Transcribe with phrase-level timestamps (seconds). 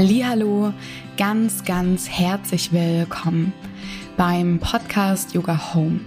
[0.00, 0.72] Hallo,
[1.16, 3.52] ganz ganz herzlich willkommen
[4.16, 5.98] beim Podcast Yoga Home.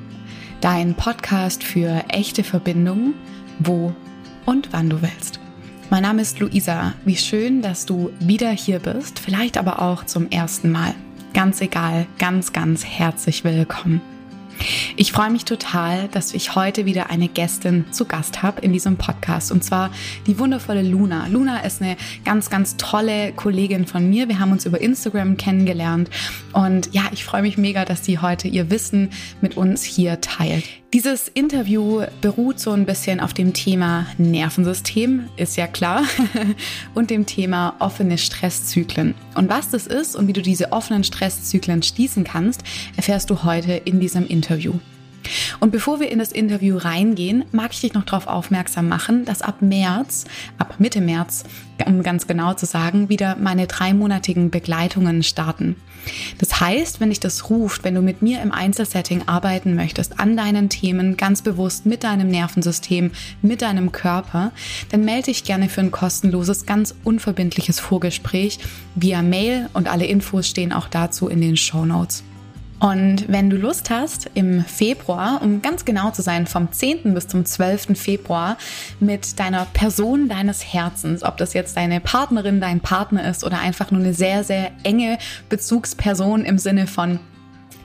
[0.62, 3.16] Dein Podcast für echte Verbindungen,
[3.60, 3.94] wo
[4.46, 5.42] und wann du willst.
[5.90, 6.94] Mein Name ist Luisa.
[7.04, 10.96] Wie schön, dass du wieder hier bist, vielleicht aber auch zum ersten Mal.
[11.34, 14.00] Ganz egal, ganz ganz herzlich willkommen.
[14.96, 18.98] Ich freue mich total, dass ich heute wieder eine Gästin zu Gast habe in diesem
[18.98, 19.92] Podcast und zwar
[20.28, 21.28] die wundervolle Luna.
[21.28, 24.28] Luna ist eine ganz, ganz tolle Kollegin von mir.
[24.28, 26.10] Wir haben uns über Instagram kennengelernt
[26.54, 29.10] und ja, ich freue mich mega, dass sie heute ihr Wissen
[29.42, 30.81] mit uns hier teilt.
[30.94, 36.04] Dieses Interview beruht so ein bisschen auf dem Thema Nervensystem, ist ja klar,
[36.94, 39.16] und dem Thema offene Stresszyklen.
[39.36, 42.64] Und was das ist und wie du diese offenen Stresszyklen schließen kannst,
[42.98, 44.74] erfährst du heute in diesem Interview.
[45.60, 49.42] Und bevor wir in das Interview reingehen, mag ich dich noch darauf aufmerksam machen, dass
[49.42, 50.26] ab März,
[50.58, 51.44] ab Mitte März,
[51.86, 55.76] um ganz genau zu sagen, wieder meine dreimonatigen Begleitungen starten.
[56.40, 60.36] Das heißt, wenn dich das ruft, wenn du mit mir im Einzelsetting arbeiten möchtest, an
[60.36, 64.52] deinen Themen, ganz bewusst mit deinem Nervensystem, mit deinem Körper,
[64.90, 68.60] dann melde dich gerne für ein kostenloses, ganz unverbindliches Vorgespräch
[68.96, 72.24] via Mail und alle Infos stehen auch dazu in den Show Notes.
[72.82, 77.14] Und wenn du Lust hast, im Februar, um ganz genau zu sein, vom 10.
[77.14, 77.96] bis zum 12.
[77.96, 78.58] Februar
[79.00, 83.92] mit deiner Person deines Herzens, ob das jetzt deine Partnerin, dein Partner ist oder einfach
[83.92, 87.20] nur eine sehr, sehr enge Bezugsperson im Sinne von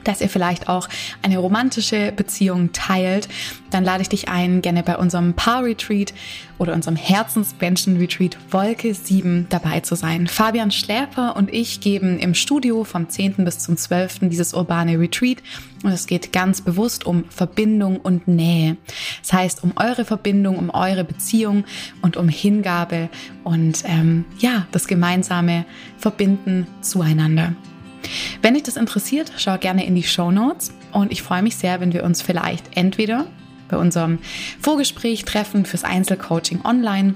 [0.07, 0.87] dass ihr vielleicht auch
[1.21, 3.27] eine romantische Beziehung teilt,
[3.69, 6.13] dann lade ich dich ein, gerne bei unserem Paar-Retreat
[6.57, 10.27] oder unserem Herzensmenschen-Retreat Wolke 7 dabei zu sein.
[10.27, 13.45] Fabian Schläfer und ich geben im Studio vom 10.
[13.45, 14.19] bis zum 12.
[14.29, 15.37] dieses urbane Retreat
[15.83, 18.77] und es geht ganz bewusst um Verbindung und Nähe.
[19.21, 21.65] Das heißt, um eure Verbindung, um eure Beziehung
[22.01, 23.09] und um Hingabe
[23.43, 25.65] und ähm, ja, das gemeinsame
[25.97, 27.53] Verbinden zueinander.
[28.41, 31.79] Wenn dich das interessiert, schau gerne in die Show Notes und ich freue mich sehr,
[31.79, 33.25] wenn wir uns vielleicht entweder
[33.69, 34.19] bei unserem
[34.59, 37.15] Vorgespräch treffen fürs Einzelcoaching online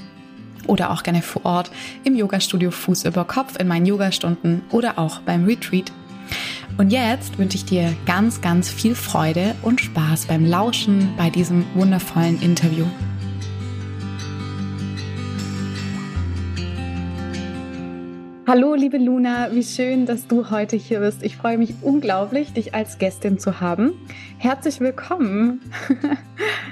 [0.67, 1.71] oder auch gerne vor Ort
[2.03, 5.91] im Yogastudio Fuß über Kopf in meinen Yogastunden oder auch beim Retreat.
[6.77, 11.65] Und jetzt wünsche ich dir ganz, ganz viel Freude und Spaß beim Lauschen bei diesem
[11.75, 12.85] wundervollen Interview.
[18.53, 21.23] Hallo, liebe Luna, wie schön, dass du heute hier bist.
[21.23, 23.93] Ich freue mich unglaublich, dich als Gästin zu haben.
[24.39, 25.61] Herzlich willkommen.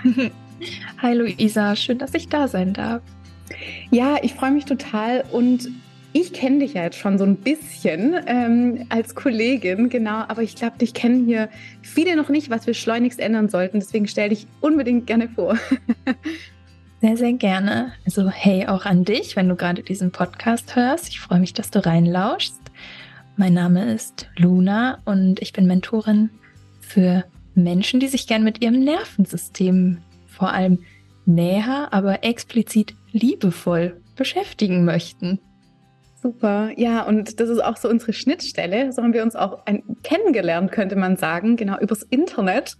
[1.02, 3.02] Hi Luisa, schön, dass ich da sein darf.
[3.92, 5.70] Ja, ich freue mich total und
[6.12, 10.58] ich kenne dich ja jetzt schon so ein bisschen ähm, als Kollegin, genau, aber ich
[10.58, 11.48] glaube, dich kennen hier
[11.82, 13.80] viele noch nicht, was wir schleunigst ändern sollten.
[13.80, 15.58] Deswegen stell dich unbedingt gerne vor.
[17.02, 17.94] Sehr, sehr gerne.
[18.04, 21.08] Also hey auch an dich, wenn du gerade diesen Podcast hörst.
[21.08, 22.60] Ich freue mich, dass du reinlauschst.
[23.38, 26.30] Mein Name ist Luna und ich bin Mentorin
[26.82, 27.24] für
[27.56, 30.80] Menschen, die sich gern mit ihrem Nervensystem vor allem
[31.26, 35.40] näher, aber explizit liebevoll beschäftigen möchten.
[36.22, 38.92] Super, ja, und das ist auch so unsere Schnittstelle.
[38.92, 39.64] So haben wir uns auch
[40.04, 42.76] kennengelernt, könnte man sagen, genau übers Internet.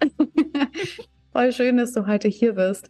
[1.32, 2.90] Voll schön, dass du heute hier bist.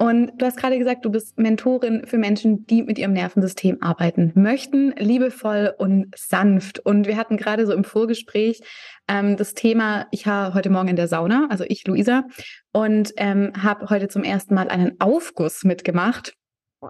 [0.00, 4.30] Und du hast gerade gesagt, du bist Mentorin für Menschen, die mit ihrem Nervensystem arbeiten
[4.36, 6.78] möchten, liebevoll und sanft.
[6.78, 8.60] Und wir hatten gerade so im Vorgespräch
[9.08, 12.22] ähm, das Thema, ich war heute Morgen in der Sauna, also ich, Luisa,
[12.70, 16.34] und ähm, habe heute zum ersten Mal einen Aufguss mitgemacht.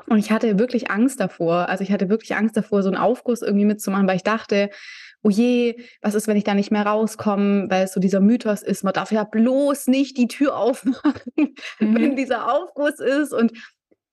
[0.06, 1.70] Und ich hatte wirklich Angst davor.
[1.70, 4.68] Also ich hatte wirklich Angst davor, so einen Aufguss irgendwie mitzumachen, weil ich dachte,
[5.22, 8.62] oh je, was ist, wenn ich da nicht mehr rauskomme, weil es so dieser Mythos
[8.62, 11.94] ist, man darf ja bloß nicht die Tür aufmachen, mhm.
[11.94, 13.32] wenn dieser Aufguss ist.
[13.32, 13.52] Und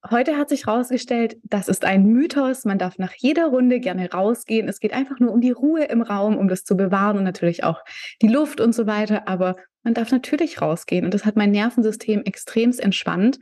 [0.10, 2.66] heute hat sich herausgestellt, das ist ein Mythos.
[2.66, 4.68] Man darf nach jeder Runde gerne rausgehen.
[4.68, 7.64] Es geht einfach nur um die Ruhe im Raum, um das zu bewahren und natürlich
[7.64, 7.82] auch
[8.22, 9.28] die Luft und so weiter.
[9.28, 11.06] Aber man darf natürlich rausgehen.
[11.06, 13.38] Und das hat mein Nervensystem extremst entspannt.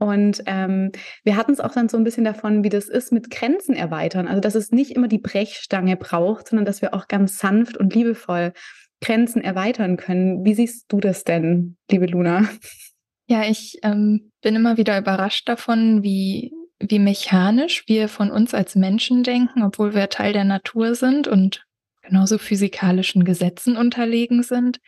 [0.00, 0.92] Und ähm,
[1.24, 4.28] wir hatten es auch dann so ein bisschen davon, wie das ist mit Grenzen erweitern.
[4.28, 7.94] Also dass es nicht immer die Brechstange braucht, sondern dass wir auch ganz sanft und
[7.94, 8.54] liebevoll
[9.02, 10.42] Grenzen erweitern können.
[10.42, 12.48] Wie siehst du das denn, liebe Luna?
[13.26, 18.76] Ja, ich ähm, bin immer wieder überrascht davon, wie, wie mechanisch wir von uns als
[18.76, 21.64] Menschen denken, obwohl wir Teil der Natur sind und
[22.02, 24.80] genauso physikalischen Gesetzen unterlegen sind.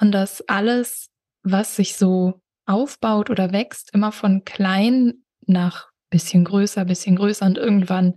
[0.00, 1.08] Und dass alles,
[1.42, 5.14] was sich so aufbaut oder wächst, immer von klein
[5.46, 8.14] nach bisschen größer, bisschen größer und irgendwann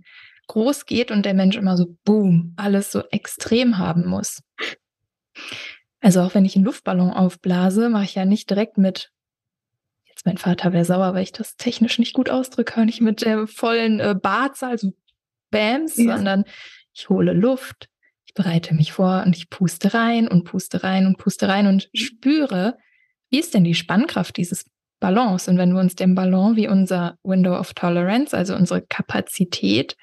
[0.48, 4.42] groß geht und der Mensch immer so, boom, alles so extrem haben muss.
[6.00, 9.12] Also auch wenn ich einen Luftballon aufblase, mache ich ja nicht direkt mit,
[10.06, 13.46] jetzt mein Vater wäre sauer, weil ich das technisch nicht gut ausdrücke, nicht mit der
[13.46, 14.92] vollen äh, Barzahl, so
[15.50, 16.16] Bams, ja.
[16.16, 16.44] sondern
[16.94, 17.88] ich hole Luft,
[18.24, 21.90] ich bereite mich vor und ich puste rein und puste rein und puste rein und
[21.94, 22.78] spüre,
[23.30, 24.66] wie ist denn die Spannkraft dieses
[25.00, 25.48] Ballons?
[25.48, 29.96] Und wenn wir uns den Ballon wie unser Window of Tolerance, also unsere Kapazität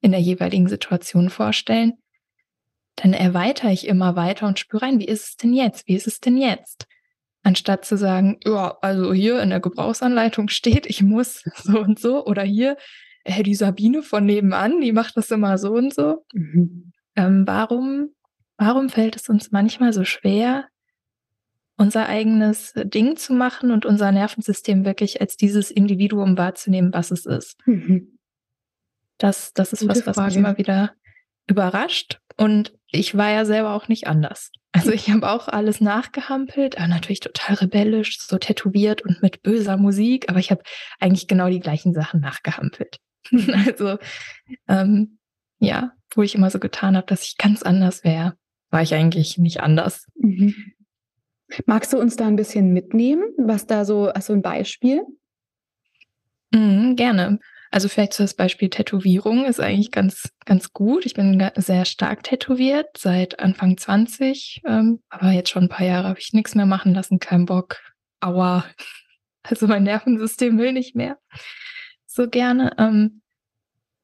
[0.00, 1.94] in der jeweiligen Situation vorstellen,
[2.96, 5.88] dann erweitere ich immer weiter und spüre rein, wie ist es denn jetzt?
[5.88, 6.86] Wie ist es denn jetzt?
[7.42, 12.24] Anstatt zu sagen, ja, also hier in der Gebrauchsanleitung steht, ich muss so und so
[12.24, 12.76] oder hier,
[13.24, 16.24] äh, die Sabine von nebenan, die macht das immer so und so.
[16.32, 16.92] Mhm.
[17.16, 18.10] Ähm, warum,
[18.56, 20.68] warum fällt es uns manchmal so schwer,
[21.76, 27.26] unser eigenes Ding zu machen und unser Nervensystem wirklich als dieses Individuum wahrzunehmen, was es
[27.26, 27.58] ist?
[27.66, 28.18] Mhm.
[29.18, 30.28] Das, das ist Gute was, was Frage.
[30.28, 30.92] mich immer wieder
[31.46, 32.20] überrascht.
[32.36, 34.50] Und ich war ja selber auch nicht anders.
[34.72, 39.76] Also ich habe auch alles nachgehampelt, aber natürlich total rebellisch, so tätowiert und mit böser
[39.76, 40.62] Musik, aber ich habe
[40.98, 42.98] eigentlich genau die gleichen Sachen nachgehampelt.
[43.66, 43.98] also
[44.68, 45.18] ähm,
[45.60, 48.36] ja, wo ich immer so getan habe, dass ich ganz anders wäre,
[48.70, 50.06] war ich eigentlich nicht anders.
[50.16, 50.54] Mhm.
[51.66, 55.02] Magst du uns da ein bisschen mitnehmen, was da so, also ein Beispiel?
[56.52, 57.38] Mhm, gerne.
[57.70, 61.06] Also vielleicht so das Beispiel Tätowierung ist eigentlich ganz, ganz gut.
[61.06, 66.08] Ich bin sehr stark tätowiert seit Anfang 20, ähm, aber jetzt schon ein paar Jahre
[66.08, 67.80] habe ich nichts mehr machen lassen, kein Bock.
[68.20, 68.64] Aua.
[69.46, 71.18] Also mein Nervensystem will nicht mehr
[72.06, 72.72] so gerne.
[72.78, 73.20] Ähm,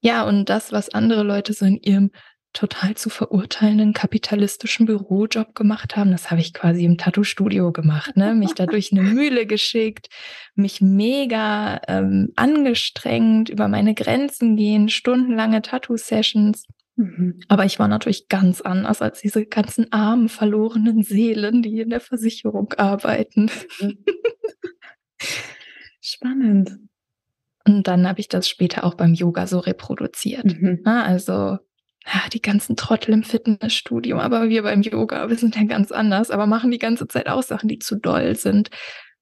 [0.03, 2.11] ja, und das, was andere Leute so in ihrem
[2.53, 6.11] total zu verurteilenden kapitalistischen Bürojob gemacht haben.
[6.11, 8.35] Das habe ich quasi im Tattoo-Studio gemacht, ne?
[8.35, 10.09] Mich da durch eine Mühle geschickt,
[10.55, 16.65] mich mega ähm, angestrengt, über meine Grenzen gehen, stundenlange Tattoo-Sessions.
[16.97, 17.41] Mhm.
[17.49, 22.01] Aber ich war natürlich ganz anders als diese ganzen armen, verlorenen Seelen, die in der
[22.01, 23.51] Versicherung arbeiten.
[26.01, 26.79] Spannend.
[27.65, 30.61] Und dann habe ich das später auch beim Yoga so reproduziert.
[30.61, 30.81] Mhm.
[30.85, 31.59] Also
[32.07, 36.31] ja, die ganzen Trottel im Fitnessstudio, aber wir beim Yoga, wir sind ja ganz anders,
[36.31, 38.71] aber machen die ganze Zeit auch Sachen, die zu doll sind.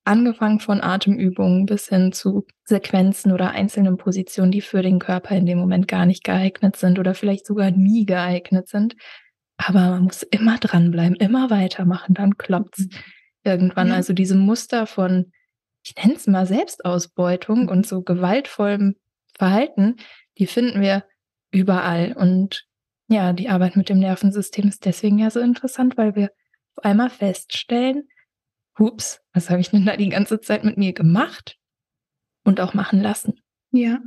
[0.04, 5.44] Angefangen von Atemübungen bis hin zu Sequenzen oder einzelnen Positionen, die für den Körper in
[5.44, 8.96] dem Moment gar nicht geeignet sind oder vielleicht sogar nie geeignet sind.
[9.58, 12.90] Aber man muss immer dranbleiben, immer weitermachen, dann kloppt's mhm.
[13.44, 13.88] irgendwann.
[13.88, 13.94] Ja.
[13.94, 15.32] Also diese Muster von,
[15.82, 18.94] ich nenne es mal Selbstausbeutung und so gewaltvollem
[19.36, 19.96] Verhalten,
[20.38, 21.04] die finden wir
[21.50, 22.14] überall.
[22.16, 22.67] Und
[23.08, 26.30] ja, die Arbeit mit dem Nervensystem ist deswegen ja so interessant, weil wir
[26.76, 28.08] auf einmal feststellen,
[28.78, 31.56] hups, was habe ich denn da die ganze Zeit mit mir gemacht
[32.44, 33.40] und auch machen lassen.
[33.70, 33.98] Ja.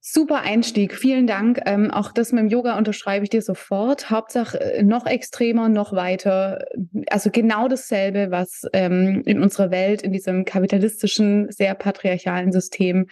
[0.00, 1.60] Super Einstieg, vielen Dank.
[1.66, 4.08] Ähm, auch das mit dem Yoga unterschreibe ich dir sofort.
[4.08, 6.64] Hauptsache äh, noch extremer, noch weiter.
[7.10, 13.08] Also genau dasselbe, was ähm, in unserer Welt, in diesem kapitalistischen, sehr patriarchalen System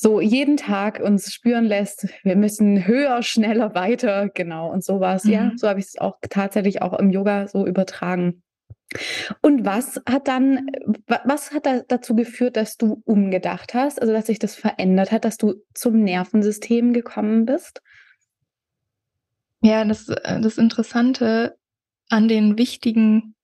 [0.00, 4.72] so jeden Tag uns spüren lässt, wir müssen höher, schneller, weiter, genau.
[4.72, 5.30] Und sowas, mhm.
[5.30, 8.42] ja, so habe ich es auch tatsächlich auch im Yoga so übertragen.
[9.42, 10.70] Und was hat dann,
[11.06, 15.26] was hat da dazu geführt, dass du umgedacht hast, also dass sich das verändert hat,
[15.26, 17.82] dass du zum Nervensystem gekommen bist?
[19.60, 21.58] Ja, das, äh, das Interessante
[22.08, 23.34] an den wichtigen,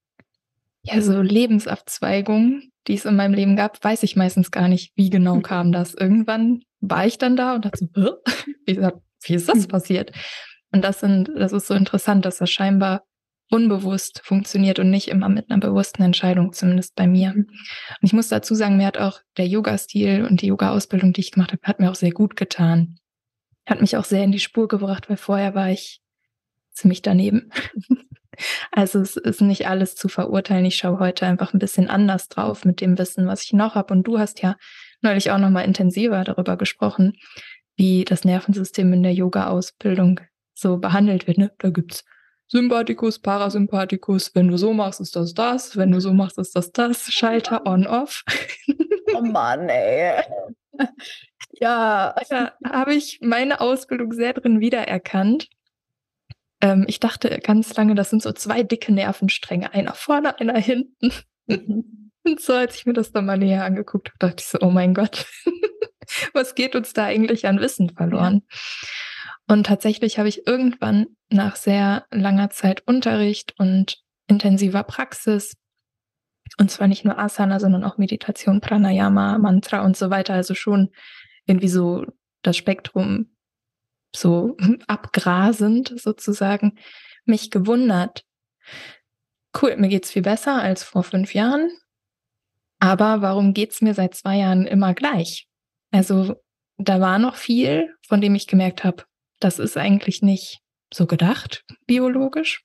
[0.83, 5.11] ja, so Lebensabzweigungen, die es in meinem Leben gab, weiß ich meistens gar nicht, wie
[5.11, 5.43] genau hm.
[5.43, 5.95] kam das.
[5.95, 8.17] Irgendwann war ich dann da und dachte so,
[8.67, 8.81] wie,
[9.23, 9.69] wie ist das hm.
[9.69, 10.13] passiert?
[10.73, 13.05] Und das sind, das ist so interessant, dass das scheinbar
[13.51, 17.33] unbewusst funktioniert und nicht immer mit einer bewussten Entscheidung, zumindest bei mir.
[17.33, 17.47] Hm.
[17.49, 21.33] Und ich muss dazu sagen, mir hat auch der Yoga-Stil und die Yoga-Ausbildung, die ich
[21.33, 22.99] gemacht habe, hat mir auch sehr gut getan.
[23.65, 26.01] Hat mich auch sehr in die Spur gebracht, weil vorher war ich
[26.73, 27.51] ziemlich daneben.
[28.73, 30.65] Also es ist nicht alles zu verurteilen.
[30.65, 33.95] Ich schaue heute einfach ein bisschen anders drauf mit dem Wissen, was ich noch habe.
[33.95, 34.57] Und du hast ja
[35.03, 37.17] neulich auch noch mal intensiver darüber gesprochen,
[37.77, 40.21] wie das Nervensystem in der Yoga-Ausbildung
[40.55, 41.39] so behandelt wird.
[41.39, 41.53] Ne?
[41.59, 42.05] Da gibt's
[42.49, 44.35] Sympathikus, Parasympathikus.
[44.35, 45.77] Wenn du so machst, ist das das.
[45.77, 47.13] Wenn du so machst, ist das das.
[47.13, 48.25] Schalter on-off.
[49.15, 50.23] Oh Mann, ey.
[51.59, 55.49] Ja, da habe ich meine Ausbildung sehr drin wiedererkannt.
[56.61, 61.13] Ähm, ich dachte ganz lange, das sind so zwei dicke Nervenstränge, einer vorne, einer hinten.
[61.47, 61.85] Und
[62.41, 64.95] so, als ich mir das dann mal näher angeguckt habe, dachte ich so, oh mein
[64.95, 65.27] Gott,
[66.33, 68.43] was geht uns da eigentlich an Wissen verloren?
[68.49, 68.59] Ja.
[69.49, 75.57] Und tatsächlich habe ich irgendwann nach sehr langer Zeit Unterricht und intensiver Praxis,
[76.59, 80.91] und zwar nicht nur Asana, sondern auch Meditation, Pranayama, Mantra und so weiter, also schon
[81.45, 82.07] irgendwie so
[82.43, 83.36] das Spektrum
[84.15, 86.79] so abgrasend sozusagen,
[87.25, 88.25] mich gewundert.
[89.61, 91.71] Cool, mir geht's viel besser als vor fünf Jahren.
[92.79, 95.49] Aber warum geht's mir seit zwei Jahren immer gleich?
[95.91, 96.37] Also
[96.77, 99.05] da war noch viel, von dem ich gemerkt habe,
[99.41, 100.61] das ist eigentlich nicht
[100.93, 102.65] so gedacht, biologisch.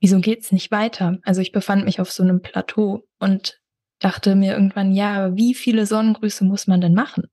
[0.00, 1.18] Wieso geht's nicht weiter?
[1.22, 3.60] Also ich befand mich auf so einem Plateau und
[3.98, 7.24] dachte mir irgendwann, ja, wie viele Sonnengrüße muss man denn machen,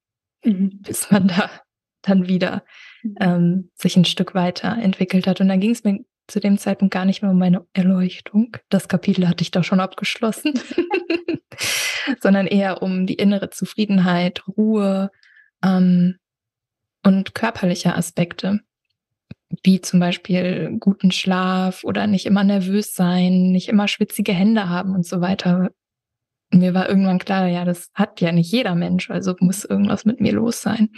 [0.44, 0.80] mhm.
[0.82, 1.50] bis man da
[2.02, 2.64] dann wieder
[3.04, 3.16] mhm.
[3.20, 5.42] ähm, sich ein Stück weiter entwickelt hat.
[5.42, 8.56] Und dann ging es mir zu dem Zeitpunkt gar nicht mehr um meine Erleuchtung.
[8.70, 10.54] Das Kapitel hatte ich da schon abgeschlossen,
[12.22, 15.12] sondern eher um die innere Zufriedenheit, Ruhe
[15.64, 16.18] ähm,
[17.04, 18.62] und körperliche Aspekte,
[19.64, 24.94] wie zum Beispiel guten Schlaf oder nicht immer nervös sein, nicht immer schwitzige Hände haben
[24.94, 25.72] und so weiter.
[26.54, 30.20] Mir war irgendwann klar, ja, das hat ja nicht jeder Mensch, also muss irgendwas mit
[30.20, 30.90] mir los sein.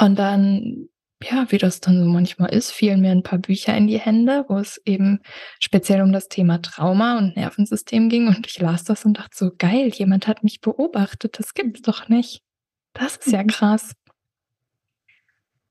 [0.00, 0.88] Und dann
[1.22, 4.46] ja, wie das dann so manchmal ist, fielen mir ein paar Bücher in die Hände,
[4.48, 5.20] wo es eben
[5.62, 8.26] speziell um das Thema Trauma und Nervensystem ging.
[8.26, 12.08] Und ich las das und dachte so, geil, jemand hat mich beobachtet, das gibt's doch
[12.08, 12.42] nicht.
[12.94, 13.48] Das ist ja mhm.
[13.48, 13.92] krass.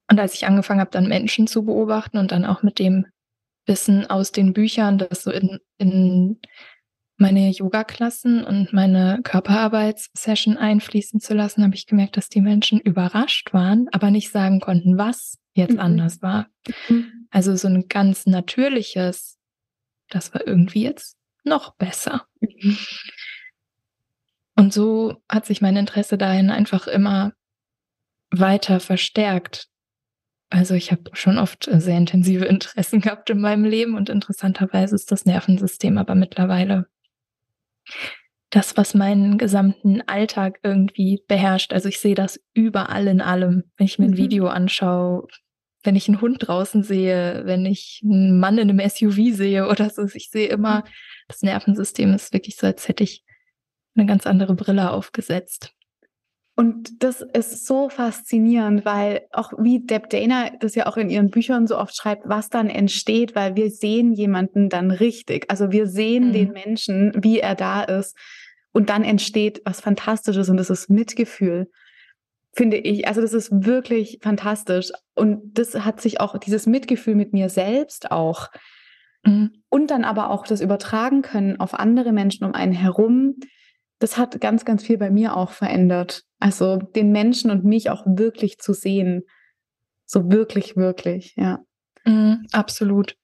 [0.08, 3.06] Und als ich angefangen habe, dann Menschen zu beobachten und dann auch mit dem
[3.66, 6.40] Wissen aus den Büchern, das so in, in
[7.20, 13.52] meine Yoga-Klassen und meine Körperarbeitssession einfließen zu lassen, habe ich gemerkt, dass die Menschen überrascht
[13.52, 15.80] waren, aber nicht sagen konnten, was jetzt mhm.
[15.80, 16.48] anders war.
[16.88, 17.26] Mhm.
[17.30, 19.38] Also so ein ganz natürliches,
[20.08, 22.26] das war irgendwie jetzt noch besser.
[22.40, 22.78] Mhm.
[24.56, 27.32] Und so hat sich mein Interesse dahin einfach immer
[28.30, 29.68] weiter verstärkt.
[30.50, 35.12] Also ich habe schon oft sehr intensive Interessen gehabt in meinem Leben und interessanterweise ist
[35.12, 36.86] das Nervensystem aber mittlerweile
[38.50, 41.72] das, was meinen gesamten Alltag irgendwie beherrscht.
[41.72, 43.64] Also ich sehe das überall in allem.
[43.76, 44.16] Wenn ich mir ein mhm.
[44.16, 45.28] Video anschaue,
[45.82, 49.88] wenn ich einen Hund draußen sehe, wenn ich einen Mann in einem SUV sehe oder
[49.88, 50.04] so.
[50.12, 50.84] Ich sehe immer, mhm.
[51.28, 53.24] das Nervensystem ist wirklich so, als hätte ich
[53.94, 55.72] eine ganz andere Brille aufgesetzt.
[56.60, 61.30] Und das ist so faszinierend, weil auch wie Deb Dana das ja auch in ihren
[61.30, 65.46] Büchern so oft schreibt, was dann entsteht, weil wir sehen jemanden dann richtig.
[65.48, 66.32] Also wir sehen mhm.
[66.34, 68.14] den Menschen, wie er da ist.
[68.72, 71.70] Und dann entsteht was Fantastisches und das ist Mitgefühl,
[72.52, 73.08] finde ich.
[73.08, 74.90] Also das ist wirklich fantastisch.
[75.14, 78.48] Und das hat sich auch, dieses Mitgefühl mit mir selbst auch.
[79.24, 79.62] Mhm.
[79.70, 83.36] Und dann aber auch das übertragen können auf andere Menschen um einen herum
[84.00, 86.24] das hat ganz, ganz viel bei mir auch verändert.
[86.40, 89.22] Also den Menschen und mich auch wirklich zu sehen.
[90.06, 91.60] So wirklich, wirklich, ja.
[92.04, 93.14] Mm, absolut.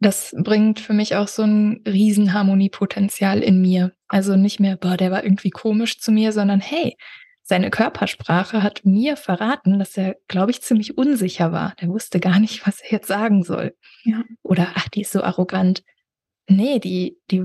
[0.00, 3.92] Das bringt für mich auch so ein Riesenharmoniepotenzial in mir.
[4.06, 6.96] Also nicht mehr, boah, der war irgendwie komisch zu mir, sondern hey,
[7.42, 11.74] seine Körpersprache hat mir verraten, dass er, glaube ich, ziemlich unsicher war.
[11.80, 13.74] Der wusste gar nicht, was er jetzt sagen soll.
[14.04, 14.22] Ja.
[14.42, 15.82] Oder, ach, die ist so arrogant.
[16.46, 17.44] Nee, die, die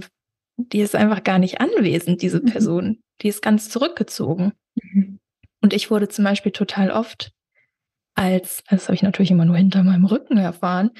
[0.57, 2.45] die ist einfach gar nicht anwesend, diese mhm.
[2.45, 3.03] Person.
[3.22, 4.53] Die ist ganz zurückgezogen.
[4.75, 5.19] Mhm.
[5.62, 7.31] Und ich wurde zum Beispiel total oft
[8.15, 10.91] als, das habe ich natürlich immer nur hinter meinem Rücken erfahren,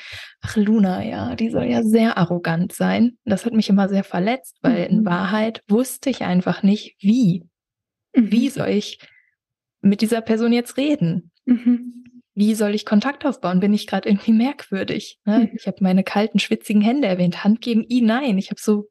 [0.42, 3.18] ach Luna, ja, die soll ja sehr arrogant sein.
[3.24, 4.98] Das hat mich immer sehr verletzt, weil mhm.
[4.98, 7.44] in Wahrheit wusste ich einfach nicht, wie.
[8.16, 8.32] Mhm.
[8.32, 9.00] Wie soll ich
[9.82, 11.32] mit dieser Person jetzt reden?
[11.46, 12.04] Mhm.
[12.36, 13.60] Wie soll ich Kontakt aufbauen?
[13.60, 15.20] Bin ich gerade irgendwie merkwürdig?
[15.26, 15.40] Ne?
[15.40, 15.52] Mhm.
[15.56, 17.44] Ich habe meine kalten, schwitzigen Hände erwähnt.
[17.44, 18.40] Hand geben, i nein.
[18.40, 18.88] Ich habe so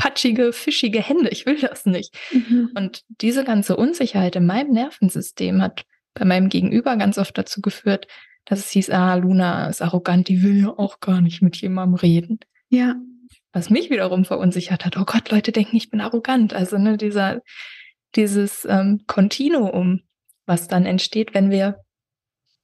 [0.00, 1.28] patschige, fischige Hände.
[1.28, 2.16] Ich will das nicht.
[2.32, 2.70] Mhm.
[2.74, 8.06] Und diese ganze Unsicherheit in meinem Nervensystem hat bei meinem Gegenüber ganz oft dazu geführt,
[8.46, 11.96] dass es hieß, ah, Luna ist arrogant, die will ja auch gar nicht mit jemandem
[11.96, 12.40] reden.
[12.70, 12.96] Ja.
[13.52, 16.54] Was mich wiederum verunsichert hat, oh Gott, Leute denken, ich bin arrogant.
[16.54, 17.42] Also ne, dieser,
[18.16, 20.00] dieses ähm, Kontinuum,
[20.46, 21.84] was dann entsteht, wenn wir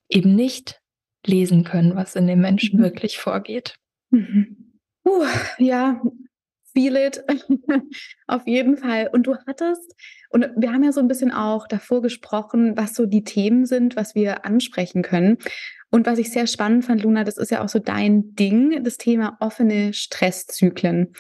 [0.09, 0.81] eben nicht
[1.26, 2.85] lesen können, was in dem Menschen mhm.
[2.85, 3.76] wirklich vorgeht.
[4.09, 4.81] Mhm.
[5.05, 5.26] Uh,
[5.59, 6.00] ja,
[6.76, 7.25] Feel it.
[8.26, 9.09] Auf jeden Fall.
[9.11, 9.95] Und du hattest,
[10.28, 13.97] und wir haben ja so ein bisschen auch davor gesprochen, was so die Themen sind,
[13.97, 15.38] was wir ansprechen können.
[15.97, 18.99] Und was ich sehr spannend fand, Luna, das ist ja auch so dein Ding, das
[18.99, 21.15] Thema offene Stresszyklen.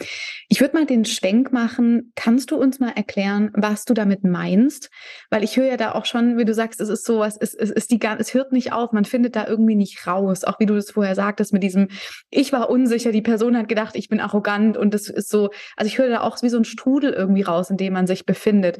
[0.50, 2.12] Ich würde mal den Schwenk machen.
[2.14, 4.90] Kannst du uns mal erklären, was du damit meinst?
[5.30, 7.70] Weil ich höre ja da auch schon, wie du sagst, es ist sowas, es, es
[7.70, 10.44] ist die, es hört nicht auf, man findet da irgendwie nicht raus.
[10.44, 11.88] Auch wie du das vorher sagtest mit diesem,
[12.28, 15.88] ich war unsicher, die Person hat gedacht, ich bin arrogant und das ist so, also
[15.88, 18.76] ich höre da auch wie so ein Strudel irgendwie raus, in dem man sich befindet.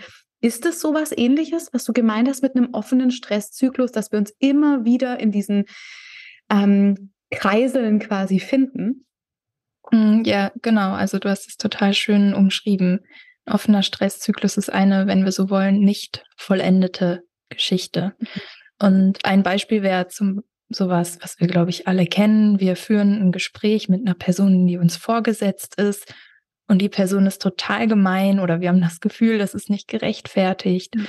[0.47, 4.33] Ist es sowas ähnliches, was du gemeint hast mit einem offenen Stresszyklus, dass wir uns
[4.39, 5.65] immer wieder in diesen
[6.49, 9.07] ähm, Kreiseln quasi finden?
[9.91, 10.93] Mm, ja, genau.
[10.93, 13.01] Also du hast es total schön umschrieben.
[13.45, 18.15] offener Stresszyklus ist eine, wenn wir so wollen, nicht vollendete Geschichte.
[18.21, 18.27] Mhm.
[18.79, 22.61] Und ein Beispiel wäre zum sowas, was wir, glaube ich, alle kennen.
[22.61, 26.15] Wir führen ein Gespräch mit einer Person, die uns vorgesetzt ist
[26.69, 30.95] und die Person ist total gemein oder wir haben das Gefühl, das ist nicht gerechtfertigt.
[30.97, 31.07] Mhm.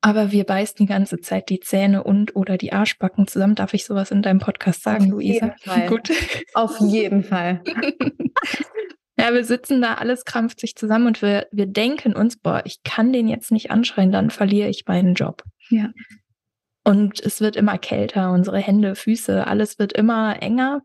[0.00, 3.54] aber wir beißen die ganze Zeit die Zähne und oder die Arschbacken zusammen.
[3.54, 5.46] Darf ich sowas in deinem Podcast sagen, Auf Luisa?
[5.46, 5.86] jeden Fall.
[5.88, 6.10] Gut.
[6.54, 7.62] Auf jeden Fall.
[9.16, 12.82] Ja, wir sitzen da, alles krampft sich zusammen und wir, wir denken uns, boah, ich
[12.82, 15.44] kann den jetzt nicht anschreien, dann verliere ich meinen Job.
[15.70, 15.92] Ja.
[16.82, 20.82] Und es wird immer kälter, unsere Hände, Füße, alles wird immer enger.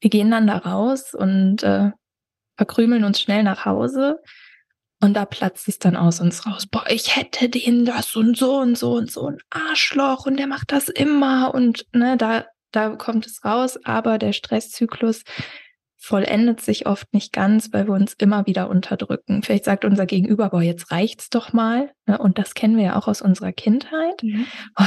[0.00, 1.90] Wir gehen dann da raus und äh,
[2.60, 4.20] verkrümeln uns schnell nach Hause.
[5.00, 6.66] Und da platzt es dann aus uns raus.
[6.66, 10.46] Boah, ich hätte den das und so und so und so ein Arschloch und der
[10.46, 11.54] macht das immer.
[11.54, 13.78] Und ne, da, da kommt es raus.
[13.84, 15.22] Aber der Stresszyklus
[16.02, 19.42] vollendet sich oft nicht ganz, weil wir uns immer wieder unterdrücken.
[19.42, 21.90] Vielleicht sagt unser Gegenüber, boah, jetzt reicht's doch mal.
[22.06, 22.16] Ne?
[22.16, 24.22] Und das kennen wir ja auch aus unserer Kindheit.
[24.22, 24.46] Mhm.
[24.78, 24.84] Oh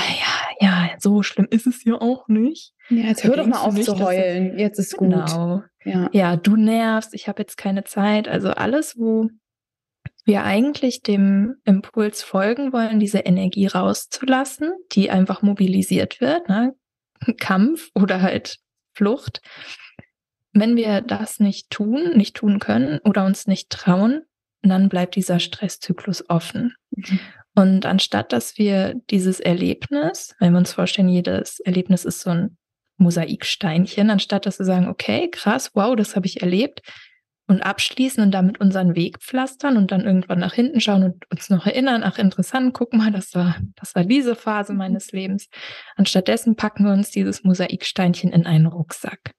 [0.59, 2.73] ja, ja, so schlimm ist es ja auch nicht.
[2.89, 4.57] Ja, jetzt hör doch mal auf zu heulen.
[4.57, 5.11] Jetzt ist gut.
[5.11, 5.61] Genau.
[5.85, 6.09] Ja.
[6.11, 8.27] Ja, du nervst, ich habe jetzt keine Zeit.
[8.27, 9.29] Also alles, wo
[10.25, 16.73] wir eigentlich dem Impuls folgen wollen, diese Energie rauszulassen, die einfach mobilisiert wird, ne?
[17.39, 18.57] Kampf oder halt
[18.95, 19.41] Flucht.
[20.53, 24.21] Wenn wir das nicht tun, nicht tun können oder uns nicht trauen,
[24.61, 26.75] dann bleibt dieser Stresszyklus offen.
[26.91, 27.19] Mhm.
[27.55, 32.57] Und anstatt dass wir dieses Erlebnis, wenn wir uns vorstellen, jedes Erlebnis ist so ein
[32.97, 36.81] Mosaiksteinchen, anstatt dass wir sagen, okay, krass, wow, das habe ich erlebt
[37.47, 41.49] und abschließen und damit unseren Weg pflastern und dann irgendwann nach hinten schauen und uns
[41.49, 45.49] noch erinnern, ach interessant, guck mal, das war, das war diese Phase meines Lebens.
[45.95, 49.33] Anstattdessen packen wir uns dieses Mosaiksteinchen in einen Rucksack.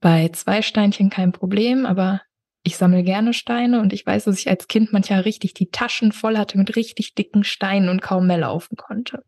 [0.00, 2.22] Bei zwei Steinchen kein Problem, aber
[2.62, 6.12] ich sammle gerne Steine und ich weiß, dass ich als Kind manchmal richtig die Taschen
[6.12, 9.24] voll hatte mit richtig dicken Steinen und kaum mehr laufen konnte.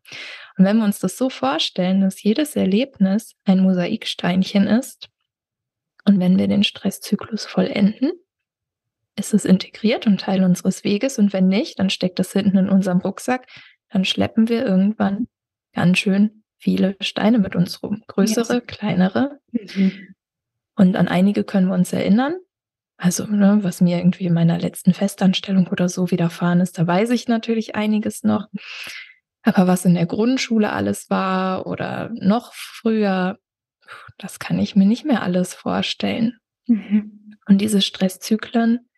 [0.58, 5.08] Und wenn wir uns das so vorstellen, dass jedes Erlebnis ein Mosaiksteinchen ist
[6.04, 8.12] und wenn wir den Stresszyklus vollenden,
[9.16, 12.68] ist es integriert und Teil unseres Weges und wenn nicht, dann steckt das hinten in
[12.68, 13.46] unserem Rucksack,
[13.90, 15.28] dann schleppen wir irgendwann
[15.72, 18.02] ganz schön viele Steine mit uns rum.
[18.06, 18.60] Größere, Ja.
[18.60, 19.40] kleinere.
[19.52, 20.09] Mhm.
[20.80, 22.36] Und an einige können wir uns erinnern.
[22.96, 27.10] Also, ne, was mir irgendwie in meiner letzten Festanstellung oder so widerfahren ist, da weiß
[27.10, 28.46] ich natürlich einiges noch.
[29.42, 33.38] Aber was in der Grundschule alles war oder noch früher,
[34.16, 36.38] das kann ich mir nicht mehr alles vorstellen.
[36.66, 37.36] Mhm.
[37.46, 38.88] Und diese Stresszyklen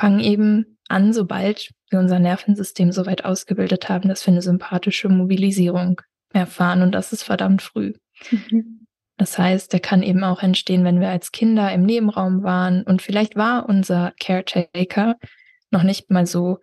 [0.00, 5.08] fangen eben an, sobald wir unser Nervensystem so weit ausgebildet haben, dass wir eine sympathische
[5.08, 6.00] Mobilisierung
[6.32, 6.82] erfahren.
[6.82, 7.92] Und das ist verdammt früh.
[8.32, 8.79] Mhm.
[9.20, 13.02] Das heißt, der kann eben auch entstehen, wenn wir als Kinder im Nebenraum waren und
[13.02, 15.18] vielleicht war unser Caretaker
[15.70, 16.60] noch nicht mal so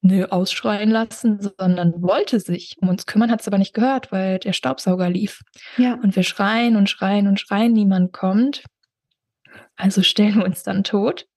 [0.00, 4.40] nö, ausschreien lassen, sondern wollte sich um uns kümmern, hat es aber nicht gehört, weil
[4.40, 5.42] der Staubsauger lief.
[5.76, 5.94] Ja.
[5.94, 8.64] Und wir schreien und schreien und schreien, niemand kommt.
[9.76, 11.28] Also stellen wir uns dann tot.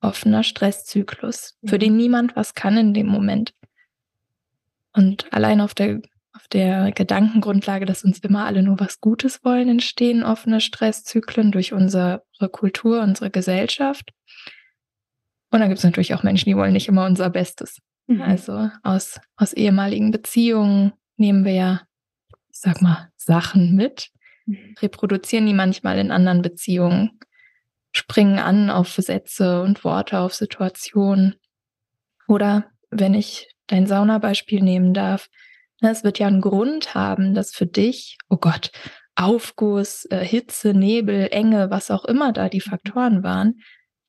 [0.00, 1.80] Offener Stresszyklus, für Mhm.
[1.80, 3.52] den niemand was kann in dem Moment.
[4.92, 6.00] Und allein auf der,
[6.34, 11.72] auf der Gedankengrundlage, dass uns immer alle nur was Gutes wollen, entstehen offene Stresszyklen durch
[11.72, 14.12] unsere Kultur, unsere Gesellschaft.
[15.50, 17.78] Und dann gibt es natürlich auch Menschen, die wollen nicht immer unser Bestes.
[18.06, 18.22] Mhm.
[18.22, 21.82] Also aus, aus ehemaligen Beziehungen nehmen wir ja,
[22.48, 24.10] ich sag mal, Sachen mit,
[24.46, 24.74] Mhm.
[24.80, 27.18] reproduzieren die manchmal in anderen Beziehungen,
[27.92, 31.36] springen an auf Sätze und Worte, auf Situationen.
[32.26, 35.28] Oder wenn ich dein Saunabeispiel nehmen darf,
[35.90, 38.70] es wird ja einen Grund haben, dass für dich, oh Gott,
[39.14, 43.60] Aufguss, äh, Hitze, Nebel, Enge, was auch immer da die Faktoren waren,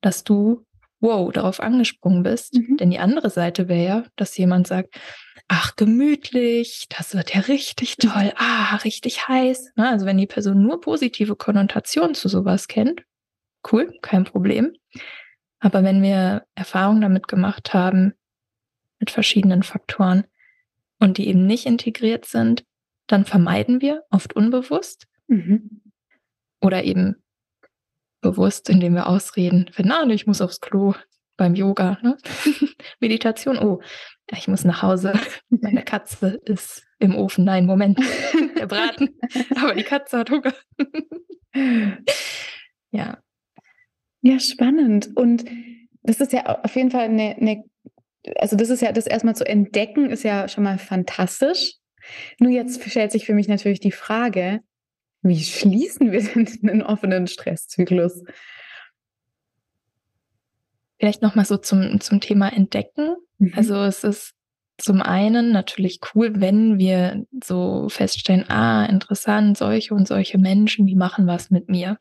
[0.02, 0.66] dass du,
[1.00, 2.54] wow, darauf angesprungen bist.
[2.56, 2.78] Mhm.
[2.78, 4.96] Denn die andere Seite wäre ja, dass jemand sagt,
[5.48, 9.74] ach, gemütlich, das wird ja richtig toll, ah, richtig heiß.
[9.76, 9.90] Ne?
[9.90, 13.04] Also wenn die Person nur positive Konnotationen zu sowas kennt,
[13.72, 14.74] cool, kein Problem.
[15.60, 18.14] Aber wenn wir Erfahrungen damit gemacht haben,
[19.00, 20.26] mit verschiedenen Faktoren
[21.04, 22.64] und die eben nicht integriert sind,
[23.08, 25.82] dann vermeiden wir oft unbewusst Mhm.
[26.62, 27.16] oder eben
[28.22, 30.94] bewusst, indem wir ausreden, wenn, na, ich muss aufs Klo
[31.36, 32.18] beim Yoga, ne?
[33.02, 33.82] Meditation, oh,
[34.32, 35.14] ich muss nach Hause,
[35.50, 38.00] meine Katze ist im Ofen, nein, Moment,
[38.58, 39.20] der Braten,
[39.56, 40.54] aber die Katze hat Hunger.
[42.92, 43.18] ja,
[44.22, 45.10] Ja, spannend.
[45.16, 45.44] Und
[46.04, 47.64] das ist ja auf jeden Fall eine, eine,
[48.38, 51.76] also das ist ja, das erstmal zu entdecken, ist ja schon mal fantastisch.
[52.40, 54.62] Nur jetzt stellt sich für mich natürlich die Frage,
[55.22, 58.24] wie schließen wir denn einen offenen Stresszyklus?
[61.04, 63.18] vielleicht nochmal so zum, zum Thema Entdecken.
[63.38, 63.52] Mhm.
[63.58, 64.36] Also es ist
[64.78, 70.96] zum einen natürlich cool, wenn wir so feststellen, ah, interessant, solche und solche Menschen, die
[70.96, 71.98] machen was mit mir.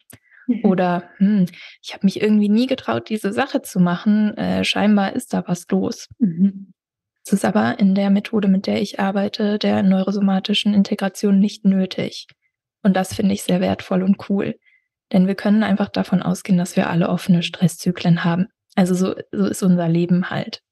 [0.46, 0.64] Mhm.
[0.64, 1.46] Oder hm,
[1.82, 4.36] ich habe mich irgendwie nie getraut, diese Sache zu machen.
[4.36, 6.08] Äh, scheinbar ist da was los.
[6.18, 6.72] Mhm.
[7.24, 12.26] Es ist aber in der Methode, mit der ich arbeite, der neurosomatischen Integration nicht nötig.
[12.82, 14.58] Und das finde ich sehr wertvoll und cool.
[15.12, 18.48] Denn wir können einfach davon ausgehen, dass wir alle offene Stresszyklen haben.
[18.74, 20.62] Also so, so ist unser Leben halt.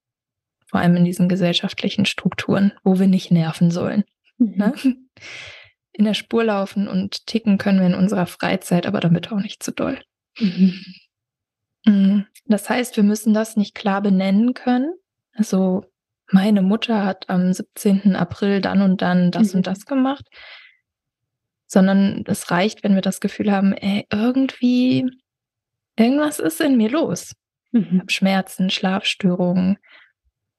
[0.67, 4.05] Vor allem in diesen gesellschaftlichen Strukturen, wo wir nicht nerven sollen.
[4.39, 4.55] Mhm.
[4.57, 4.73] Ne?
[6.01, 9.63] In der Spur laufen und ticken können wir in unserer Freizeit, aber damit auch nicht
[9.63, 10.01] zu doll.
[10.39, 10.85] Mhm.
[11.85, 14.95] Mm, das heißt, wir müssen das nicht klar benennen können.
[15.35, 15.85] Also
[16.31, 18.17] meine Mutter hat am 17.
[18.17, 19.59] April dann und dann das mhm.
[19.59, 20.25] und das gemacht
[21.71, 25.09] sondern es reicht, wenn wir das Gefühl haben, ey, irgendwie,
[25.97, 27.37] irgendwas ist in mir los.
[27.71, 27.87] Mhm.
[27.93, 29.79] Ich habe Schmerzen, Schlafstörungen,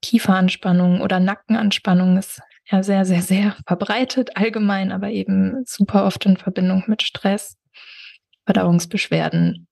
[0.01, 6.37] Kieferanspannung oder Nackenanspannung ist ja sehr, sehr, sehr verbreitet allgemein, aber eben super oft in
[6.37, 7.57] Verbindung mit Stress,
[8.45, 9.67] Verdauungsbeschwerden,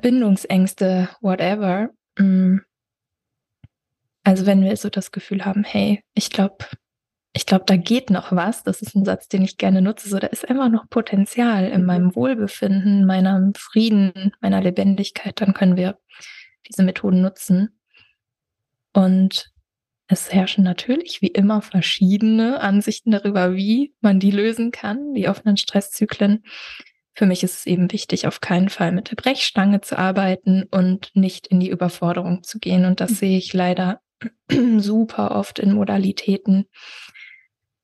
[0.00, 1.90] Bindungsängste, whatever.
[2.16, 2.58] Mm.
[4.24, 6.64] Also wenn wir so das Gefühl haben, hey, ich glaube,
[7.32, 8.62] ich glaube, da geht noch was.
[8.62, 10.08] Das ist ein Satz, den ich gerne nutze.
[10.08, 12.16] So, da ist einfach noch Potenzial in meinem mhm.
[12.16, 15.40] Wohlbefinden, meinem Frieden, meiner Lebendigkeit.
[15.40, 15.98] Dann können wir
[16.68, 17.80] diese Methoden nutzen.
[18.92, 19.51] Und
[20.12, 25.56] es herrschen natürlich wie immer verschiedene Ansichten darüber, wie man die lösen kann, die offenen
[25.56, 26.44] Stresszyklen.
[27.14, 31.10] Für mich ist es eben wichtig, auf keinen Fall mit der Brechstange zu arbeiten und
[31.14, 32.84] nicht in die Überforderung zu gehen.
[32.84, 33.14] Und das mhm.
[33.16, 34.00] sehe ich leider
[34.78, 36.66] super oft in Modalitäten,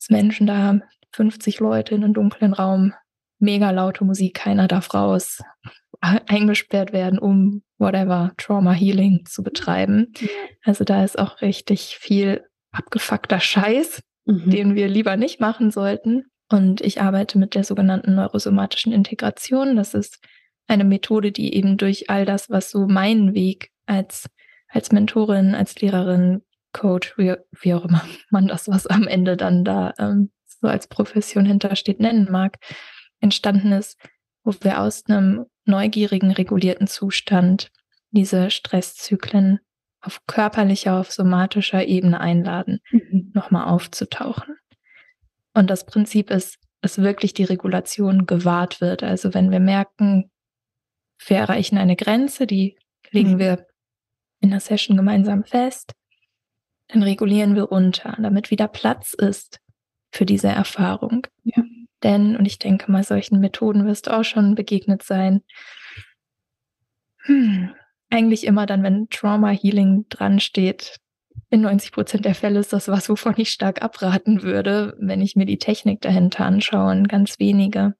[0.09, 0.81] Menschen da,
[1.13, 2.95] 50 Leute in einem dunklen Raum,
[3.39, 5.43] mega laute Musik, keiner darf raus,
[6.27, 10.13] eingesperrt werden, um whatever, Trauma Healing zu betreiben.
[10.65, 14.51] Also da ist auch richtig viel abgefuckter Scheiß, mhm.
[14.51, 16.25] den wir lieber nicht machen sollten.
[16.51, 19.77] Und ich arbeite mit der sogenannten neurosomatischen Integration.
[19.77, 20.19] Das ist
[20.67, 24.29] eine Methode, die eben durch all das, was so meinen Weg als,
[24.69, 29.65] als Mentorin, als Lehrerin Coach, wie, wie auch immer man das, was am Ende dann
[29.65, 32.57] da ähm, so als Profession hintersteht, nennen mag,
[33.21, 33.99] entstanden ist,
[34.45, 37.71] wo wir aus einem neugierigen, regulierten Zustand
[38.11, 39.61] diese Stresszyklen
[40.01, 43.33] auf körperlicher, auf somatischer Ebene einladen, mhm.
[43.35, 44.57] nochmal aufzutauchen.
[45.55, 49.03] Und das Prinzip ist, dass wirklich die Regulation gewahrt wird.
[49.03, 50.31] Also wenn wir merken,
[51.27, 52.79] wir erreichen eine Grenze, die
[53.11, 53.39] legen mhm.
[53.39, 53.67] wir
[54.41, 55.93] in der Session gemeinsam fest,
[56.89, 59.61] dann regulieren wir runter, damit wieder Platz ist
[60.13, 61.27] für diese Erfahrung.
[61.45, 61.63] Ja.
[62.03, 65.43] Denn, und ich denke mal, solchen Methoden wirst du auch schon begegnet sein,
[67.25, 67.71] hm,
[68.11, 70.99] eigentlich immer dann, wenn Trauma Healing dran steht,
[71.51, 75.37] in 90 Prozent der Fälle ist das was, wovon ich stark abraten würde, wenn ich
[75.37, 76.91] mir die Technik dahinter anschaue.
[76.91, 77.95] Und ganz wenige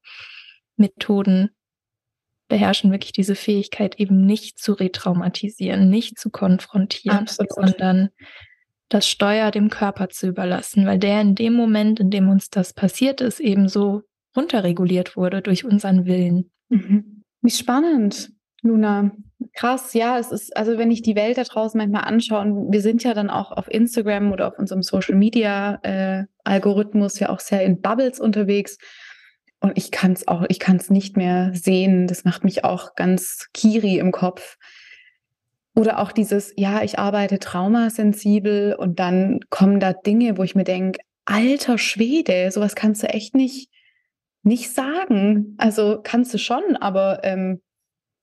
[0.77, 1.51] Methoden
[2.49, 7.53] beherrschen wirklich diese Fähigkeit, eben nicht zu retraumatisieren, nicht zu konfrontieren, Absolut.
[7.53, 8.11] sondern
[8.89, 12.73] das Steuer dem Körper zu überlassen, weil der in dem Moment, in dem uns das
[12.73, 14.03] passiert ist, eben so
[14.37, 16.51] runterreguliert wurde durch unseren Willen.
[16.69, 17.25] Mhm.
[17.43, 18.31] Wie spannend,
[18.63, 19.13] Luna.
[19.55, 22.81] Krass, ja, es ist, also wenn ich die Welt da draußen manchmal anschaue, und wir
[22.81, 27.41] sind ja dann auch auf Instagram oder auf unserem Social Media äh, Algorithmus ja auch
[27.41, 28.79] sehr in Bubbles unterwegs.
[29.61, 32.07] Und ich kann es auch, ich kann es nicht mehr sehen.
[32.07, 34.57] Das macht mich auch ganz kiri im Kopf
[35.75, 40.65] oder auch dieses, ja, ich arbeite traumasensibel und dann kommen da Dinge, wo ich mir
[40.65, 43.71] denke, alter Schwede, sowas kannst du echt nicht,
[44.43, 45.55] nicht sagen.
[45.59, 47.61] Also kannst du schon, aber ähm,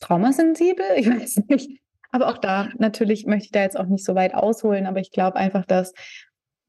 [0.02, 1.82] traumasensibel, ich weiß nicht.
[2.12, 5.12] Aber auch da, natürlich möchte ich da jetzt auch nicht so weit ausholen, aber ich
[5.12, 5.94] glaube einfach, dass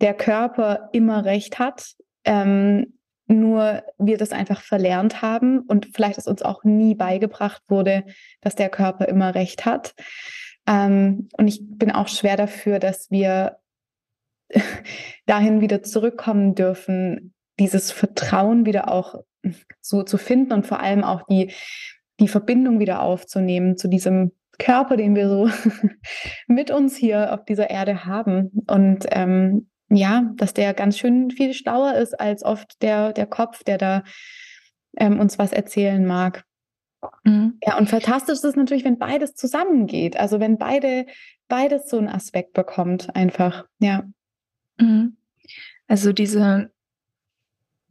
[0.01, 1.95] der Körper immer recht hat.
[2.25, 8.05] Ähm, nur wir das einfach verlernt haben und vielleicht es uns auch nie beigebracht wurde,
[8.41, 9.95] dass der Körper immer recht hat.
[10.67, 13.59] Ähm, und ich bin auch schwer dafür, dass wir
[15.27, 19.17] dahin wieder zurückkommen dürfen, dieses Vertrauen wieder auch
[19.81, 21.53] so zu finden und vor allem auch die,
[22.21, 25.51] die Verbindung wieder aufzunehmen zu diesem Körper, den wir so
[26.47, 28.51] mit uns hier auf dieser Erde haben.
[28.67, 33.63] Und ähm, ja, dass der ganz schön viel schlauer ist als oft der, der Kopf,
[33.65, 34.03] der da
[34.97, 36.45] ähm, uns was erzählen mag.
[37.25, 37.59] Mhm.
[37.63, 40.17] Ja, und fantastisch ist es natürlich, wenn beides zusammengeht.
[40.17, 41.07] Also wenn beide,
[41.49, 44.05] beides so einen Aspekt bekommt, einfach, ja.
[44.79, 45.17] Mhm.
[45.89, 46.73] Also diese,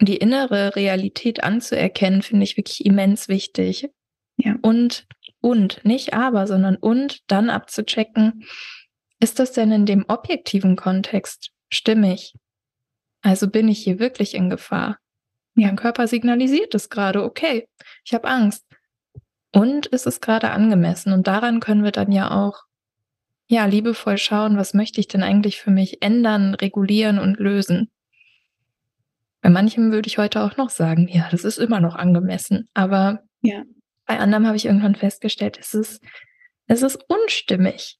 [0.01, 3.89] die innere Realität anzuerkennen, finde ich wirklich immens wichtig.
[4.37, 4.57] Ja.
[4.61, 5.07] Und,
[5.39, 8.45] und, nicht aber, sondern und dann abzuchecken,
[9.19, 12.33] ist das denn in dem objektiven Kontext stimmig?
[13.21, 14.99] Also bin ich hier wirklich in Gefahr?
[15.55, 15.67] Ja.
[15.67, 17.67] Mein Körper signalisiert es gerade, okay,
[18.03, 18.65] ich habe Angst.
[19.55, 21.13] Und ist es gerade angemessen?
[21.13, 22.65] Und daran können wir dann ja auch
[23.47, 27.89] ja, liebevoll schauen, was möchte ich denn eigentlich für mich ändern, regulieren und lösen.
[29.39, 32.67] Bei manchem würde ich heute auch noch sagen, ja, das ist immer noch angemessen.
[32.73, 33.63] Aber ja.
[34.05, 36.03] bei anderem habe ich irgendwann festgestellt, es ist,
[36.67, 37.97] es ist unstimmig.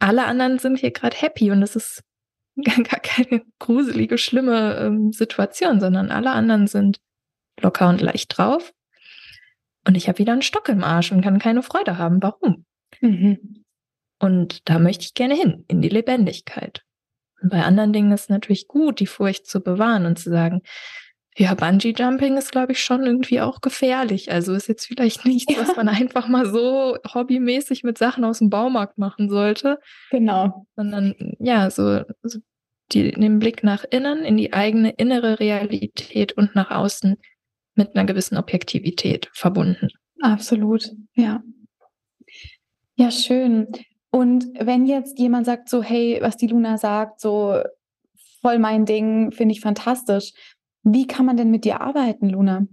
[0.00, 2.02] Alle anderen sind hier gerade happy und es ist
[2.56, 6.98] gar keine gruselige, schlimme ähm, Situation, sondern alle anderen sind
[7.60, 8.72] locker und leicht drauf.
[9.86, 12.22] Und ich habe wieder einen Stock im Arsch und kann keine Freude haben.
[12.22, 12.64] Warum?
[13.00, 13.64] Mhm.
[14.18, 16.82] Und da möchte ich gerne hin, in die Lebendigkeit.
[17.40, 20.62] Und bei anderen Dingen ist es natürlich gut, die Furcht zu bewahren und zu sagen,
[21.36, 24.30] ja, Bungee Jumping ist, glaube ich, schon irgendwie auch gefährlich.
[24.30, 25.62] Also ist jetzt vielleicht nichts, ja.
[25.62, 29.78] was man einfach mal so hobbymäßig mit Sachen aus dem Baumarkt machen sollte.
[30.10, 30.66] Genau.
[30.76, 32.40] Sondern ja, so, so
[32.92, 37.16] die, den Blick nach innen, in die eigene innere Realität und nach außen
[37.80, 39.88] mit einer gewissen Objektivität verbunden.
[40.20, 41.42] Absolut, ja.
[42.96, 43.68] Ja, schön.
[44.10, 47.58] Und wenn jetzt jemand sagt so, hey, was die Luna sagt, so
[48.42, 50.32] voll mein Ding, finde ich fantastisch.
[50.82, 52.66] Wie kann man denn mit dir arbeiten, Luna?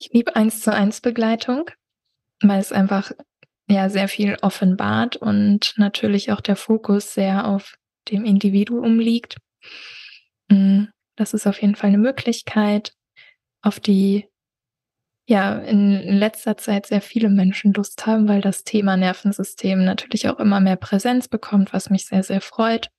[0.00, 1.70] Ich liebe eins zu eins Begleitung,
[2.42, 3.12] weil es einfach
[3.68, 7.76] ja sehr viel offenbart und natürlich auch der Fokus sehr auf
[8.10, 9.36] dem Individuum liegt.
[10.48, 10.84] Mm,
[11.16, 12.94] das ist auf jeden Fall eine Möglichkeit,
[13.62, 14.26] auf die
[15.26, 20.38] ja in letzter Zeit sehr viele Menschen Lust haben, weil das Thema Nervensystem natürlich auch
[20.38, 22.90] immer mehr Präsenz bekommt, was mich sehr, sehr freut.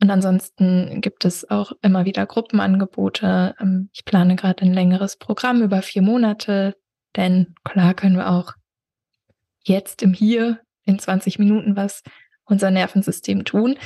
[0.00, 3.56] Und ansonsten gibt es auch immer wieder Gruppenangebote.
[3.60, 6.76] Ähm, ich plane gerade ein längeres Programm über vier Monate,
[7.16, 8.52] denn klar können wir auch
[9.64, 12.02] jetzt im Hier in 20 Minuten was
[12.44, 13.76] unser Nervensystem tun.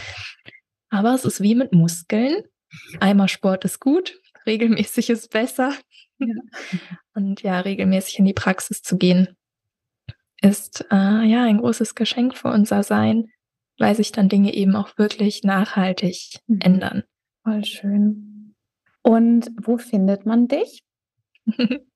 [0.90, 2.44] Aber es ist wie mit Muskeln.
[3.00, 5.74] Einmal Sport ist gut, regelmäßig ist besser.
[6.28, 6.78] Ja.
[7.14, 9.36] Und ja, regelmäßig in die Praxis zu gehen,
[10.40, 13.30] ist äh, ja ein großes Geschenk für unser Sein,
[13.78, 16.60] weil sich dann Dinge eben auch wirklich nachhaltig mhm.
[16.60, 17.02] ändern.
[17.44, 18.54] Voll schön.
[19.02, 20.82] Und wo findet man dich?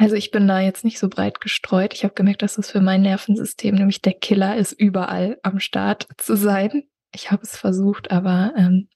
[0.00, 1.92] Also ich bin da jetzt nicht so breit gestreut.
[1.92, 6.08] Ich habe gemerkt, dass es für mein Nervensystem nämlich der Killer ist, überall am Start
[6.16, 6.84] zu sein.
[7.12, 8.88] Ich habe es versucht, aber ähm,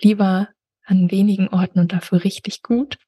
[0.00, 0.48] lieber
[0.84, 2.98] an wenigen Orten und dafür richtig gut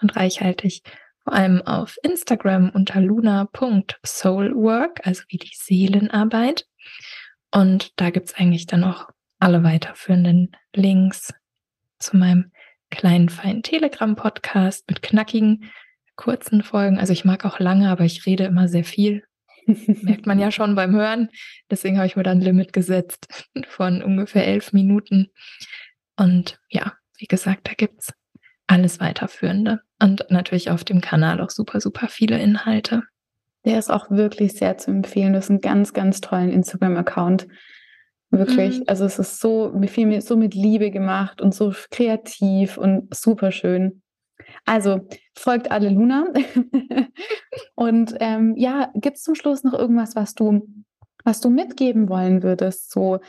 [0.00, 0.82] und reichhaltig.
[1.22, 6.66] Vor allem auf Instagram unter luna.soulwork, also wie die Seelenarbeit.
[7.50, 11.32] Und da gibt's eigentlich dann auch alle weiterführenden Links
[11.98, 12.50] zu meinem
[12.90, 15.70] kleinen, feinen Telegram-Podcast mit knackigen,
[16.16, 16.98] kurzen Folgen.
[16.98, 19.24] Also ich mag auch lange, aber ich rede immer sehr viel.
[19.66, 21.28] Merkt man ja schon beim Hören.
[21.70, 23.26] Deswegen habe ich mir dann ein Limit gesetzt
[23.68, 25.30] von ungefähr elf Minuten.
[26.16, 28.12] Und ja, wie gesagt, da gibt es
[28.66, 29.80] alles weiterführende.
[30.00, 33.02] Und natürlich auf dem Kanal auch super, super viele Inhalte.
[33.64, 35.32] Der ist auch wirklich sehr zu empfehlen.
[35.32, 37.46] Du hast einen ganz, ganz tollen Instagram-Account.
[38.30, 38.80] Wirklich.
[38.80, 38.84] Mhm.
[38.86, 44.02] Also es ist so, viel, so mit Liebe gemacht und so kreativ und super schön.
[44.64, 46.26] Also folgt alle Luna.
[47.74, 50.66] und ähm, ja, gibt es zum Schluss noch irgendwas, was du,
[51.24, 52.90] was du mitgeben wollen würdest?
[52.90, 53.20] So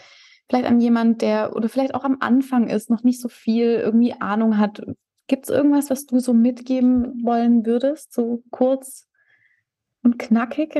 [0.50, 4.14] vielleicht an jemand, der oder vielleicht auch am Anfang ist, noch nicht so viel irgendwie
[4.14, 4.82] Ahnung hat.
[5.28, 9.08] Gibt es irgendwas, was du so mitgeben wollen würdest, so kurz
[10.04, 10.76] und knackig?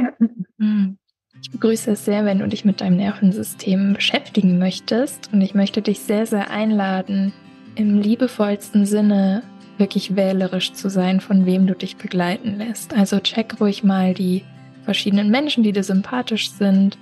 [0.60, 0.98] Hm.
[1.42, 5.34] Ich begrüße es sehr, wenn du dich mit deinem Nervensystem beschäftigen möchtest.
[5.34, 7.34] Und ich möchte dich sehr, sehr einladen,
[7.76, 9.44] im liebevollsten Sinne
[9.78, 12.94] wirklich wählerisch zu sein, von wem du dich begleiten lässt.
[12.94, 14.44] Also check ruhig mal die
[14.84, 16.98] verschiedenen Menschen, die dir sympathisch sind,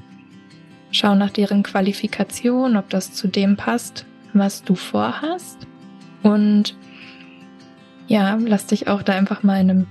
[0.93, 5.58] Schau nach deren Qualifikation, ob das zu dem passt, was du vorhast.
[6.21, 6.77] Und
[8.08, 9.88] ja, lass dich auch da einfach mal in einem,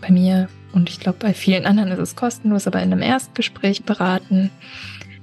[0.00, 3.84] bei mir und ich glaube bei vielen anderen ist es kostenlos, aber in einem Erstgespräch
[3.84, 4.50] beraten.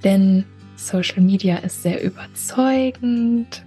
[0.03, 0.45] Denn
[0.77, 3.63] Social Media ist sehr überzeugend.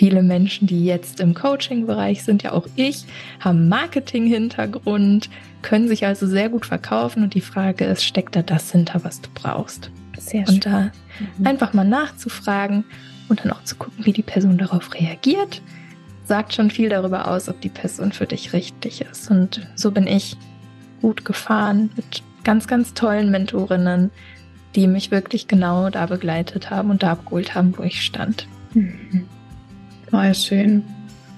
[0.00, 3.04] Viele Menschen, die jetzt im Coaching-Bereich sind, ja auch ich,
[3.38, 5.28] haben Marketing-Hintergrund,
[5.60, 9.20] können sich also sehr gut verkaufen und die Frage ist, steckt da das hinter, was
[9.20, 9.90] du brauchst?
[10.18, 10.54] Sehr schön.
[10.54, 10.90] Und da
[11.36, 11.46] mhm.
[11.46, 12.84] einfach mal nachzufragen
[13.28, 15.60] und dann auch zu gucken, wie die Person darauf reagiert,
[16.24, 19.30] sagt schon viel darüber aus, ob die Person für dich richtig ist.
[19.30, 20.38] Und so bin ich
[21.02, 24.10] gut gefahren mit ganz, ganz tollen Mentorinnen,
[24.74, 28.48] die mich wirklich genau da begleitet haben und da abgeholt haben, wo ich stand.
[28.72, 29.28] Mhm.
[30.10, 30.84] Voll schön.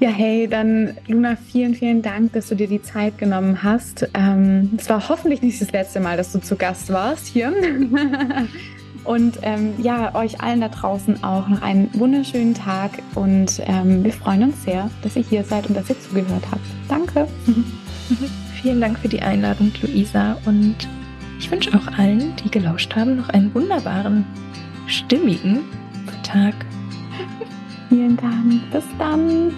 [0.02, 4.08] Ja, hey, dann Luna, vielen, vielen Dank, dass du dir die Zeit genommen hast.
[4.14, 7.52] Ähm, es war hoffentlich nicht das letzte Mal, dass du zu Gast warst hier.
[9.04, 14.12] und ähm, ja, euch allen da draußen auch noch einen wunderschönen Tag und ähm, wir
[14.12, 16.66] freuen uns sehr, dass ihr hier seid und dass ihr zugehört habt.
[16.88, 17.28] Danke.
[18.60, 20.74] Vielen Dank für die Einladung, Luisa, und
[21.38, 24.24] Ich wünsche auch allen, die gelauscht haben, noch einen wunderbaren,
[24.88, 25.60] stimmigen
[26.24, 26.54] Tag.
[27.92, 28.70] Vielen Dank.
[28.70, 29.52] Bis dann.